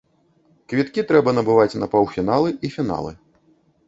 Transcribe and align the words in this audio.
Квіткі 0.71 1.03
трэба 1.11 1.33
набываць 1.39 1.79
на 1.81 1.87
паўфіналы 1.93 2.49
і 2.69 2.73
фіналы. 2.77 3.13